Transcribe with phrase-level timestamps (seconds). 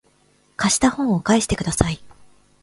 [0.57, 2.03] 貸した本を返してください